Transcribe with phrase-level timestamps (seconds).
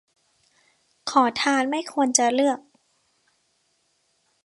[1.09, 2.59] ขอทานไม่ควรจะเลือก